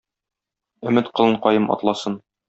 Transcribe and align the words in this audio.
Өмет 0.91 1.11
колынкаем 1.19 1.69
атласын! 1.75 2.17